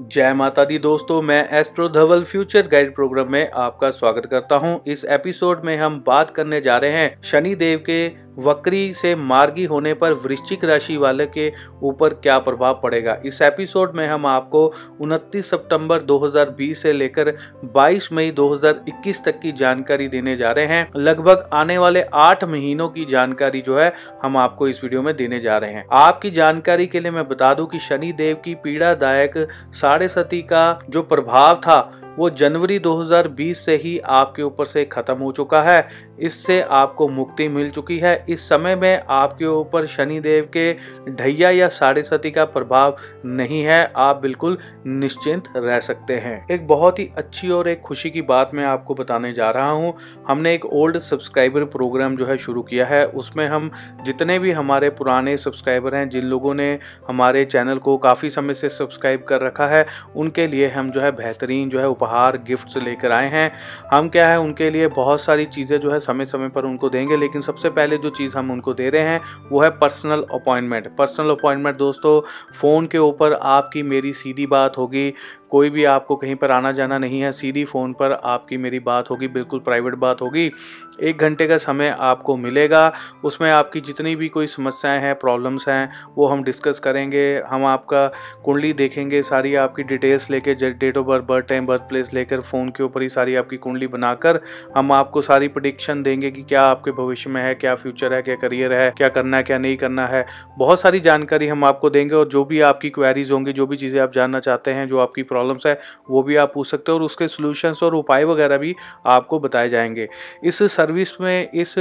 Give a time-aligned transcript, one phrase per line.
[0.00, 4.80] जय माता दी दोस्तों, मैं astro Dhaval future guide programme में आपका स्वागत करता हूँ।
[4.86, 9.64] इस एपिसोड में हम बात करने जा रहे हैं शनि देव के वक्री से मार्गी
[9.64, 14.72] होने पर वृश्चिक राशि वाले के ऊपर क्या प्रभाव पड़ेगा। इस एपिसोड में हम आपको
[15.00, 17.32] 29 सितंबर 2020 से लेकर
[17.74, 22.88] 22 मई 2021 तक की जानकारी देने जा रहे हैं। लगभग आने वाले आठ महीनों
[22.88, 26.86] की जानकारी जो है, हम आपको इस वीडियो में देने जा रहे हैं। आपकी जानकारी
[26.86, 29.48] के लिए मैं बता दूँ कि शनि देव की पीड़ादायक
[29.90, 31.78] साढ़े सती का जो प्रभाव था
[32.18, 37.48] वो जनवरी 2020 से ही आपके ऊपर से खत्म हो चुका है। इससे आपको मुक्ति
[37.48, 40.72] मिल चुकी है। इस समय में आपके ऊपर शनि देव के
[41.12, 42.96] ढैया या साढ़े सती का प्रभाव
[43.26, 48.10] नहीं है। आप बिल्कुल निश्चिंत रह सकते हैं। एक बहुत ही अच्छी और एक खुशी
[48.10, 49.94] की बात मैं आपको बताने जा रहा हूँ।
[50.28, 53.70] हमने एक ओल्ड सब्सक्राइबर प्रोग्राम जो है शुरू किया है। उसमें हम
[54.04, 58.68] जितने भी हमारे पुराने सब्सक्राइबर हैं, जिन लोगों ने हमारे चैनल को काफ़ी समय से
[58.68, 59.86] सब्सक्राइब कर रखा है,
[60.16, 63.50] उनके लिए हम जो है बेहतरीन जो है उपहार गिफ्ट्स लेकर आए हैं।
[63.92, 67.16] हम क्या है, उनके लिए बहुत सारी चीज़ें जो है समय समय पर उनको देंगे,
[67.16, 69.20] लेकिन सबसे पहले जो चीज़ हम उनको दे रहे हैं,
[69.50, 72.20] वो है पर्सनल अपॉइंटमेंट पर्सनल अपॉइंटमेंट दोस्तों
[72.60, 75.12] फ़ोन के ऊपर आपकी मेरी सीधी बात होगी
[75.50, 79.10] कोई भी आपको कहीं पर आना जाना नहीं है, सीधी फ़ोन पर आपकी मेरी बात
[79.10, 80.52] होगी, बिल्कुल प्राइवेट बात होगी।
[81.00, 82.92] एक घंटे का समय आपको मिलेगा,
[83.24, 88.06] उसमें आपकी जितनी भी कोई समस्याएँ हैं, प्रॉब्लम्स हैं, वो हम डिस्कस करेंगे, हम आपका
[88.44, 92.68] कुंडली देखेंगे, सारी आपकी डिटेल्स लेके date of birth birth time, birth place लेकर, फ़ोन
[92.68, 94.40] के ऊपर ही सारी आपकी कुंडली बनाकर,
[94.76, 98.34] हम आपको सारी प्रडिक्शन देंगे कि क्या आपके भविष्य में है, क्या फ्यूचर है, क्या
[98.34, 100.26] करियर है, क्या करना है, क्या नहीं करना है।
[100.58, 104.00] बहुत सारी जानकारी हम आपको देंगे और जो भी आपकी क्वेरीज होंगी, जो भी चीज़ें
[104.00, 105.78] आप जानना चाहते हैं, जो आपकी प्रॉब्लम्स है,
[106.10, 108.74] वो भी आप पूछ सकते हो और उसके सोल्यूशंस और उपाय वगैरह भी
[109.06, 110.08] आपको बताए जाएँगे।
[110.44, 111.74] इस सर्विस में, इस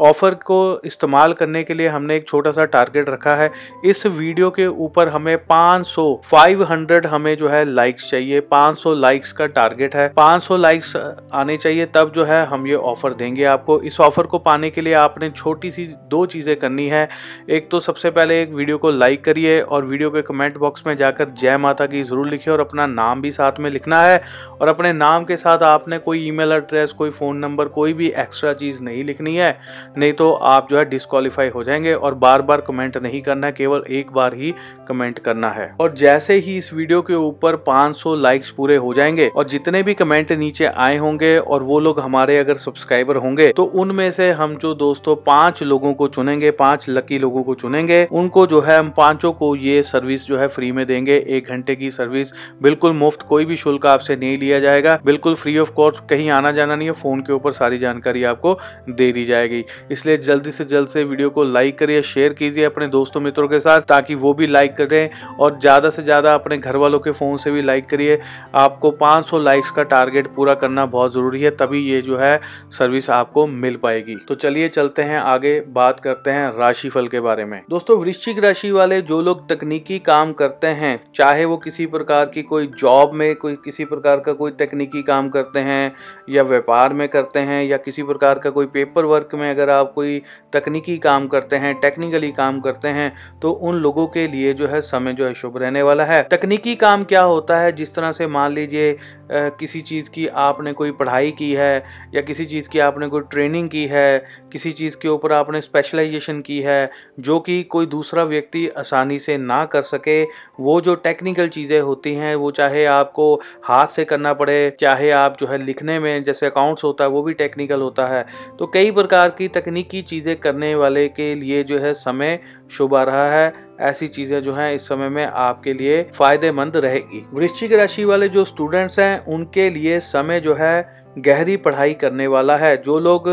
[0.00, 3.50] ऑफ़र को इस्तेमाल करने के लिए हमने एक छोटा सा टारगेट रखा है।
[3.84, 9.46] इस वीडियो के ऊपर हमें 500 500 हमें जो है लाइक्स चाहिए। 500 लाइक्स का
[9.46, 14.00] टारगेट है। 500 लाइक्स आने चाहिए, तब जो है हम ये ऑफ़र देंगे आपको। इस
[14.00, 17.08] ऑफ़र को पाने के लिए आपने छोटी सी दो चीज़ें करनी है।
[17.50, 20.96] एक तो सबसे पहले एक वीडियो को लाइक करिए और वीडियो के कमेंट बॉक्स में
[20.96, 24.20] जाकर जय माता की ज़रूर लिखिए और अपना नाम भी साथ में लिखना है
[24.60, 28.52] और अपने नाम के साथ आपने कोई ईमेल एड्रेस, कोई फ़ोन नंबर, कोई भी एक्स्ट्रा
[28.54, 29.56] चीज़ नहीं लिखनी है,
[29.98, 33.52] नहीं तो आप जो है डिस्कालीफाई हो जाएँगे और बार बार कमेंट नहीं करना है
[33.52, 34.54] केवल एक बार ही
[34.88, 39.28] कमेंट करना है। और जैसे ही इस वीडियो के ऊपर 500 लाइक्स पूरे हो जाएँगे
[39.28, 43.64] और जितने भी कमेंट नीचे आए होंगे और वो लोग हमारे अगर सब्सक्राइबर होंगे तो
[43.64, 48.46] उनमें से हम जो दोस्तों पाँच लोगों को चुनेंगे, पाँच लकी लोगों को चुनेंगे, उनको
[48.46, 51.90] जो है हम पाँचों को ये सर्विस जो है फ्री में देंगे, एक घंटे की
[51.90, 52.32] सर्विस
[52.62, 56.50] बिल्कुल मुफ़्त कोई भी शुल्क आपसे नहीं लिया जाएगा। बिल्कुल फ्री ऑफ़ कॉस्ट कहीं आना
[56.50, 58.56] जाना नहीं है फ़ोन के ऊपर सारी जानकारी आपको
[58.88, 62.86] दे दी जाएगी। इसलिए जल्दी से जल्द से वीडियो को लाइक करिए शेयर कीजिए अपने
[62.88, 66.76] दोस्तों मित्रों के साथ, ताकि वो भी लाइक करें और ज़्यादा से ज़्यादा अपने घर
[66.76, 68.18] वालों के फ़ोन से भी लाइक करिए।
[68.56, 72.40] आपको 500 लाइक्स का टारगेट पूरा करना बहुत ज़रूरी है, तभी ये जो है
[72.72, 77.44] सर्विस आपको मिल पाएगी। तो चलिए चलते हैं, आगे बात करते हैं राशिफल के बारे
[77.44, 82.24] में। दोस्तों, वृश्चिक राशि वाले जो लोग तकनीकी काम करते हैं, चाहे वो किसी प्रकार
[82.26, 85.92] की कोई जॉब में कोई किसी प्रकार का कोई तकनीकी काम करते हैं
[86.30, 89.92] या व्यापार में करते हैं या किसी प्रकार का कोई पेपर वर्क में अगर आप
[89.94, 90.22] कोई
[90.52, 93.12] तकनीकी काम करते हैं टेक्निकली काम करते हैं
[93.42, 96.74] तो उन लोगों के लिए जो है समय जो है शुभ रहने वाला है। तकनीकी
[96.76, 97.72] काम क्या होता है?
[97.72, 98.96] जिस तरह से मान लीजिए
[99.32, 103.68] किसी चीज़ की आपने कोई पढ़ाई की है, या किसी चीज़ की आपने कोई ट्रेनिंग
[103.68, 104.18] की है,
[104.52, 109.36] किसी चीज़ के ऊपर आपने स्पेशलाइजेशन की है, जो कि कोई दूसरा व्यक्ति आसानी से
[109.38, 110.22] ना कर सके,
[110.60, 115.36] वो जो टेक्निकल चीज़ें होती हैं, वो चाहे आपको हाथ से करना पड़े, चाहे आप
[115.40, 118.24] जो है लिखने में, जैसे अकाउंट्स होता है, वो भी टेक्निकल होता है।
[118.58, 122.38] तो कई प्रकार की तकनीकी चीज़ें करने वाले के लिए जो है समय
[122.70, 127.26] शुभ आ रहा है। ऐसी चीज़ें जो हैं इस समय में आपके लिए फ़ायदेमंद रहेगी।
[127.32, 132.56] वृश्चिक राशि वाले जो स्टूडेंट्स हैं उनके लिए समय जो है गहरी पढ़ाई करने वाला
[132.56, 133.28] है। जो लोग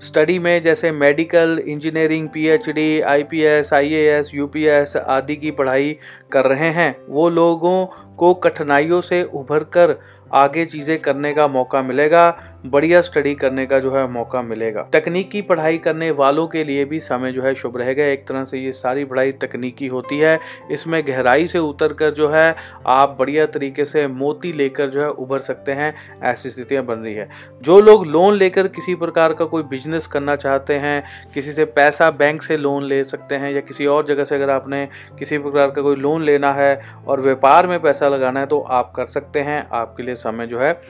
[0.00, 5.96] स्टडी में जैसे medical engineering PhD, IPS, IAS, UPS आदि की पढ़ाई
[6.32, 7.86] कर रहे हैं वो लोगों
[8.18, 9.98] को कठिनाइयों से उभर कर
[10.30, 12.36] आगे चीज़ें करने का मौका मिलेगा,
[12.66, 16.98] बढ़िया स्टडी करने का जो है मौका मिलेगा। तकनीकी पढ़ाई करने वालों के लिए भी
[17.00, 20.38] समय जो है शुभ रहेगा। एक तरह से ये सारी पढ़ाई तकनीकी होती है।
[20.72, 22.54] इसमें गहराई से उतर कर जो है
[22.86, 27.14] आप बढ़िया तरीके से मोती लेकर जो है उभर सकते हैं, ऐसी स्थितियाँ बन रही
[27.14, 27.28] है।
[27.62, 31.02] जो लोग लोन लेकर किसी प्रकार का कोई बिज़नेस करना चाहते हैं,
[31.34, 34.50] किसी से पैसा बैंक से लोन ले सकते हैं या किसी और जगह से अगर
[34.50, 34.84] आपने
[35.18, 38.92] किसी प्रकार का कोई लोन लेना है और व्यापार में पैसा लगाना है तो आप
[38.96, 40.80] कर सकते हैं। आपके लिए समय जो है,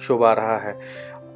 [0.00, 0.78] शुभ आ रहा है।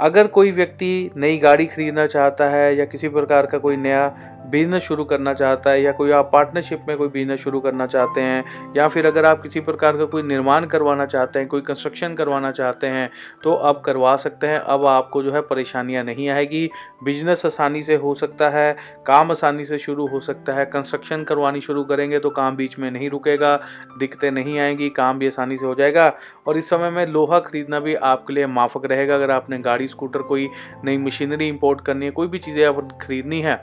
[0.00, 4.14] अगर कोई व्यक्ति नई गाड़ी खरीदना चाहता है या किसी प्रकार का कोई नया
[4.50, 8.20] बिज़नेस शुरू करना चाहता है या कोई आप पार्टनरशिप में कोई बिज़नेस शुरू करना चाहते
[8.20, 8.44] हैं,
[8.76, 12.50] या फिर अगर आप किसी प्रकार का कोई निर्माण करवाना चाहते हैं, कोई कंस्ट्रक्शन करवाना
[12.52, 13.10] चाहते हैं
[13.44, 16.68] तो अब करवा सकते हैं। अब आपको जो है परेशानियाँ नहीं आएगी।
[17.04, 18.76] बिज़नेस आसानी से हो सकता है,
[19.06, 22.90] काम आसानी से शुरू हो सकता है। कंस्ट्रक्शन करवानी शुरू करेंगे तो काम बीच में
[22.90, 23.56] नहीं रुकेगा,
[23.98, 26.12] दिक्कतें नहीं आएँगी, काम भी आसानी से हो जाएगा।
[26.46, 30.22] और इस समय में लोहा खरीदना भी आपके लिए माफक रहेगा। अगर आपने गाड़ी स्कूटर
[30.22, 30.48] कोई
[30.84, 33.54] नई मशीनरी इंपोर्ट करनी है, कोई भी चीज़ें आप खरीदनी है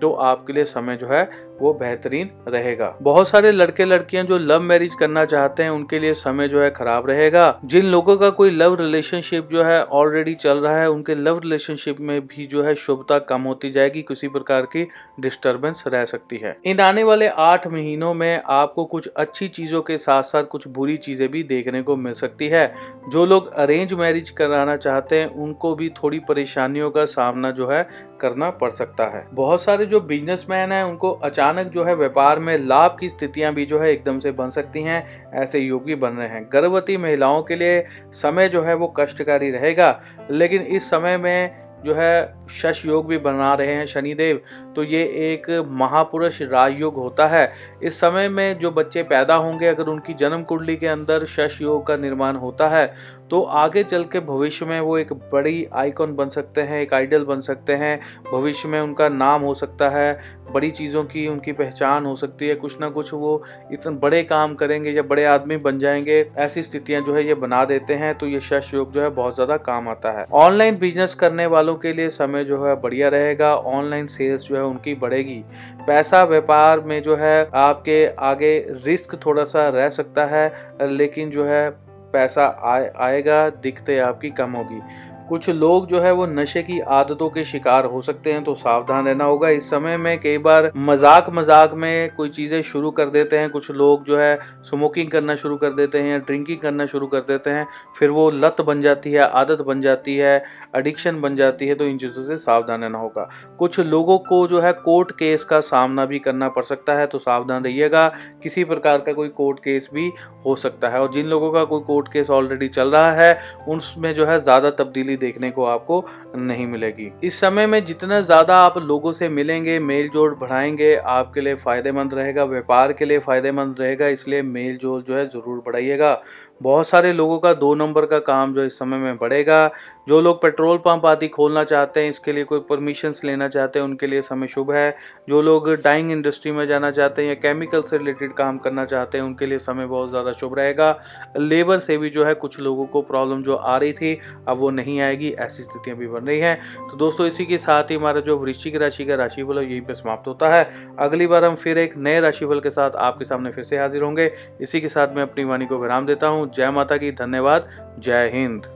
[0.00, 1.24] तो आपके लिए समय जो है
[1.60, 6.14] वो बेहतरीन रहेगा। बहुत सारे लड़के लड़कियाँ जो लव मैरिज करना चाहते हैं, उनके लिए
[6.14, 10.58] समय जो है खराब रहेगा। जिन लोगों का कोई लव रिलेशनशिप जो है ऑलरेडी चल
[10.58, 14.62] रहा है, उनके लव रिलेशनशिप में भी जो है शुभता कम होती जाएगी, किसी प्रकार
[14.62, 14.88] की
[15.20, 19.98] डिस्टरबेंस रह सकती है। इन आने वाले आठ महीनों में आपको कुछ अच्छी चीज़ों के
[19.98, 22.74] साथ साथ कुछ बुरी चीज़ें भी देखने को मिल सकती है।
[23.08, 27.88] जो लोग अरेंज मैरिज कराना चाहते हैं, उनको भी थोड़ी परेशानियों का सामना जो है
[28.20, 32.56] करना पड़ सकता है। बहुत सारे जो बिजनेसमैन हैं, उनको अचानक जो है व्यापार में
[32.58, 36.28] लाभ की स्थितियाँ भी जो है एकदम से बन सकती हैं, ऐसे योग बन रहे
[36.28, 37.84] हैं। गर्भवती महिलाओं के लिए
[38.14, 40.00] समय जो है वो कष्टकारी रहेगा,
[40.30, 44.40] लेकिन इस समय में जो है शश योग भी बना रहे हैं शनिदेव
[44.76, 47.52] तो ये एक महापुरुष राजयोग होता है।
[47.82, 51.86] इस समय में जो बच्चे पैदा होंगे, अगर उनकी जन्म कुंडली के अंदर शश योग
[51.86, 52.86] का निर्माण होता है
[53.30, 57.24] तो आगे चल के भविष्य में वो एक बड़ी आइकॉन बन सकते हैं, एक आइडल
[57.24, 57.98] बन सकते हैं।
[58.32, 60.18] भविष्य में उनका नाम हो सकता है,
[60.52, 63.42] बड़ी चीज़ों की उनकी पहचान हो सकती है। कुछ ना कुछ वो
[63.72, 67.64] इतने बड़े काम करेंगे या बड़े आदमी बन जाएँगे, ऐसी स्थितियाँ जो है ये बना
[67.64, 71.14] देते हैं तो ये शश योग जो है बहुत ज़्यादा काम आता है। ऑनलाइन बिज़नेस
[71.14, 75.42] करने वालों के लिए समय जो है बढ़िया रहेगा, ऑनलाइन सेल्स जो है उनकी बढ़ेगी।
[75.86, 80.48] पैसा व्यापार में जो है आपके आगे रिस्क थोड़ा सा रह सकता है,
[80.82, 81.68] लेकिन जो है
[82.16, 84.80] पैसा आए आएगा दिक्कतें आपकी कम होगी।
[85.28, 89.06] कुछ लोग जो है वो नशे की आदतों के शिकार हो सकते हैं तो सावधान
[89.06, 93.38] रहना होगा। इस समय में कई बार मज़ाक मज़ाक में कोई चीज़ें शुरू कर देते
[93.38, 97.20] हैं। कुछ लोग जो है स्मोकिंग करना शुरू कर देते हैं ड्रिंकिंग करना शुरू कर
[97.22, 97.66] देते हैं,
[97.98, 100.36] फिर वो लत बन जाती है, आदत बन जाती है
[100.76, 104.60] एडिक्शन बन जाती है तो इन चीज़ों से सावधान रहना होगा। कुछ लोगों को जो
[104.60, 108.06] है कोर्ट केस का सामना भी करना पड़ सकता है तो सावधान रहिएगा।
[108.42, 110.10] किसी प्रकार का कोई कोर्ट केस भी
[110.46, 113.38] हो सकता है और जिन लोगों का कोई कोर्ट केस ऑलरेडी चल रहा है
[113.68, 116.04] उसमें जो है ज़्यादा तब्दीली भी देखने को आपको
[116.36, 121.40] नहीं मिलेगी। इस समय में जितना ज़्यादा आप लोगों से मिलेंगे मेल जोल बढ़ाएँगे, आपके
[121.40, 126.12] लिए फ़ायदेमंद रहेगा, व्यापार के लिए फ़ायदेमंद रहेगा, इसलिए मेल जोल जो है ज़रूर बढ़ाइएगा।
[126.60, 129.70] बहुत सारे लोगों का दो नंबर का काम जो इस समय में बढ़ेगा।
[130.08, 133.86] जो लोग पेट्रोल पंप आदि खोलना चाहते हैं, इसके लिए कोई परमिशंस लेना चाहते हैं,
[133.86, 134.96] उनके लिए समय शुभ है।
[135.28, 139.18] जो लोग डाइंग इंडस्ट्री में जाना चाहते हैं या केमिकल से रिलेटेड काम करना चाहते
[139.18, 140.90] हैं, उनके लिए समय बहुत ज़्यादा शुभ रहेगा।
[141.38, 144.18] लेबर से भी जो है, कुछ लोगों को प्रॉब्लम जो आ रही थी,
[144.48, 146.56] अब वो नहीं आएगी, ऐसी स्थितियाँ भी बन रही हैं।
[146.90, 149.94] तो दोस्तों, इसी के साथ ही हमारा जो वृश्चिक राशि का राशिफल है, यहीं पर
[149.94, 150.64] समाप्त होता है।
[150.98, 154.30] अगली बार हम फिर एक नए राशिफल के साथ आपके सामने फिर से हाजिर होंगे।
[154.60, 158.75] इसी के साथ मैं अपनी वाणी को विराम देता जय माता की धन्यवाद। जय हिंद।